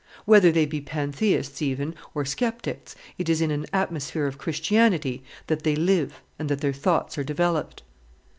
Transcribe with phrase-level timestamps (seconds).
[0.25, 5.61] Whether they be pantheists even or sceptics, it is in an atmosphere of Christianity that
[5.61, 7.83] they live and that their thoughts are developed.